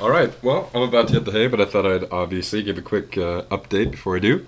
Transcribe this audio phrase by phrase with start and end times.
[0.00, 0.32] All right.
[0.44, 3.18] Well, I'm about to hit the hay, but I thought I'd obviously give a quick
[3.18, 4.46] uh, update before I do.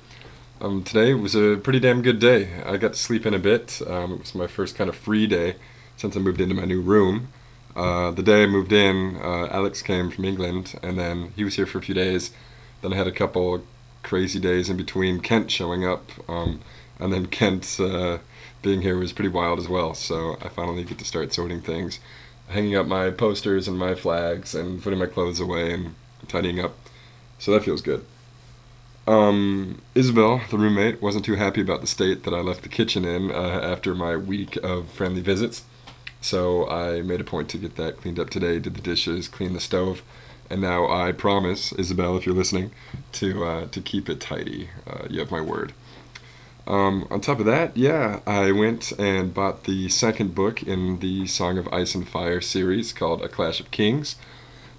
[0.61, 2.63] Um, today was a pretty damn good day.
[2.65, 3.83] I got to sleep in a bit.
[3.85, 5.57] Um, it was my first kind of free day
[5.97, 7.33] since I moved into my new room.
[7.75, 11.57] Uh, the day I moved in, uh, Alex came from England, and then he was
[11.57, 12.31] here for a few days.
[12.81, 13.65] Then I had a couple
[14.05, 15.19] crazy days in between.
[15.19, 16.61] Kent showing up, um,
[17.01, 18.19] and then Kent uh,
[18.63, 19.95] being here was pretty wild as well.
[19.95, 21.99] So I finally get to start sorting things
[22.51, 25.95] hanging up my posters and my flags and putting my clothes away and
[26.29, 26.77] tidying up.
[27.39, 28.05] So that feels good.
[29.07, 33.05] Um, Isabel, the roommate, wasn't too happy about the state that I left the kitchen
[33.05, 35.65] in uh, after my week of friendly visits.
[36.21, 39.57] So I made a point to get that cleaned up today, did the dishes, cleaned
[39.57, 40.03] the stove,
[40.51, 42.73] and now I promise, Isabel, if you're listening,
[43.13, 44.69] to uh, to keep it tidy.
[44.87, 45.73] Uh, you have my word.
[46.67, 51.27] Um, on top of that, yeah, I went and bought the second book in the
[51.27, 54.17] Song of Ice and Fire series called A Clash of Kings.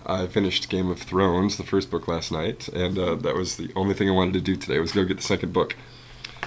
[0.06, 3.72] I finished Game of Thrones, the first book, last night, and uh, that was the
[3.76, 5.76] only thing I wanted to do today was go get the second book.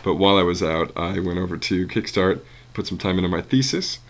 [0.03, 2.41] But while I was out, I went over to Kickstart,
[2.73, 4.01] put some time into my thesis,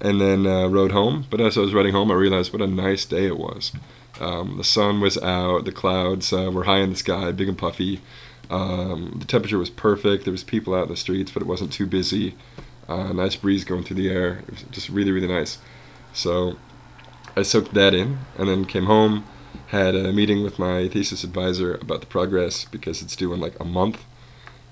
[0.00, 1.26] and then uh, rode home.
[1.30, 3.72] But as I was riding home, I realized what a nice day it was.
[4.18, 7.58] Um, the sun was out, the clouds uh, were high in the sky, big and
[7.58, 8.00] puffy.
[8.50, 10.24] Um, the temperature was perfect.
[10.24, 12.34] There was people out in the streets, but it wasn't too busy.
[12.88, 14.42] Uh, nice breeze going through the air.
[14.46, 15.58] It was just really, really nice.
[16.12, 16.56] So
[17.36, 19.24] I soaked that in, and then came home,
[19.68, 23.58] had a meeting with my thesis advisor about the progress because it's due in like
[23.58, 24.04] a month.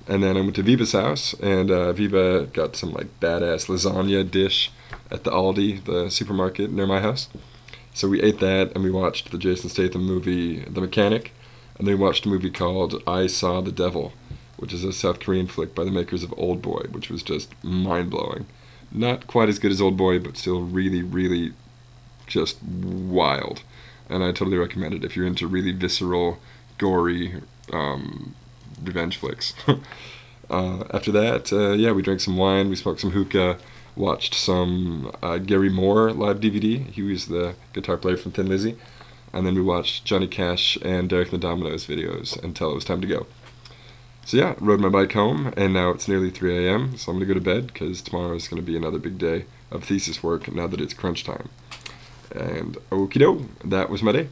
[0.06, 4.30] And then I went to Viva's house, and uh, Viva got some like badass lasagna
[4.30, 4.70] dish
[5.10, 7.28] at the Aldi, the supermarket near my house.
[7.94, 11.32] So we ate that, and we watched the Jason Statham movie, The Mechanic
[11.78, 14.12] and they watched a movie called I Saw the Devil,
[14.56, 17.52] which is a South Korean flick by the makers of Old Boy, which was just
[17.64, 18.46] mind blowing.
[18.92, 21.52] Not quite as good as Old Boy, but still really, really
[22.26, 23.62] just wild.
[24.08, 26.38] And I totally recommend it if you're into really visceral,
[26.78, 28.34] gory um,
[28.82, 29.54] revenge flicks.
[30.50, 33.58] uh, after that, uh, yeah, we drank some wine, we smoked some hookah,
[33.96, 36.86] watched some uh, Gary Moore live DVD.
[36.90, 38.76] He was the guitar player from Thin Lizzy
[39.34, 43.00] and then we watched Johnny Cash and Derek the Dominos videos until it was time
[43.00, 43.26] to go.
[44.24, 47.26] So yeah, rode my bike home, and now it's nearly 3 a.m., so I'm gonna
[47.26, 50.66] go to bed because tomorrow is gonna be another big day of thesis work now
[50.66, 51.50] that it's crunch time.
[52.34, 54.28] And okie doke, that was my day.